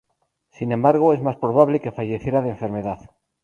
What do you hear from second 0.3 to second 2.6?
Sin embargo, es más probable que falleciera de